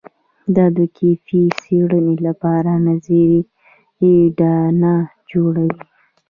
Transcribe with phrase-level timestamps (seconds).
[0.55, 3.31] دا د کیفي څېړنې لپاره نظري
[4.09, 4.93] اډانه
[5.31, 5.79] جوړوي.